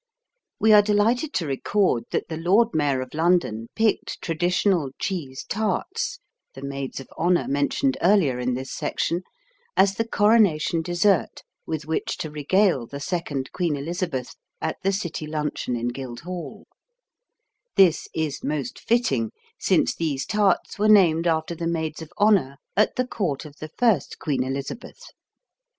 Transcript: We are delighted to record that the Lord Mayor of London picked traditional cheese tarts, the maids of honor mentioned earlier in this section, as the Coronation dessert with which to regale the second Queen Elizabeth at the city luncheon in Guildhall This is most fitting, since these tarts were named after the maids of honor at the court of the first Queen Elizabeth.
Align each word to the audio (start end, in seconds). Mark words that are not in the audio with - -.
We 0.59 0.73
are 0.73 0.81
delighted 0.81 1.31
to 1.33 1.45
record 1.45 2.05
that 2.09 2.27
the 2.27 2.35
Lord 2.37 2.69
Mayor 2.73 3.01
of 3.01 3.13
London 3.13 3.67
picked 3.75 4.19
traditional 4.19 4.89
cheese 4.97 5.45
tarts, 5.47 6.17
the 6.55 6.63
maids 6.63 6.99
of 6.99 7.07
honor 7.19 7.47
mentioned 7.47 7.97
earlier 8.01 8.39
in 8.39 8.55
this 8.55 8.71
section, 8.71 9.21
as 9.77 9.93
the 9.93 10.07
Coronation 10.07 10.81
dessert 10.81 11.43
with 11.67 11.85
which 11.85 12.17
to 12.17 12.31
regale 12.31 12.87
the 12.87 12.99
second 12.99 13.51
Queen 13.51 13.75
Elizabeth 13.75 14.33
at 14.59 14.77
the 14.81 14.91
city 14.91 15.27
luncheon 15.27 15.75
in 15.75 15.89
Guildhall 15.89 16.65
This 17.75 18.07
is 18.15 18.43
most 18.43 18.79
fitting, 18.79 19.29
since 19.59 19.93
these 19.93 20.25
tarts 20.25 20.79
were 20.79 20.89
named 20.89 21.27
after 21.27 21.53
the 21.53 21.67
maids 21.67 22.01
of 22.01 22.11
honor 22.17 22.57
at 22.75 22.95
the 22.95 23.05
court 23.05 23.45
of 23.45 23.57
the 23.57 23.69
first 23.77 24.17
Queen 24.17 24.43
Elizabeth. 24.43 25.11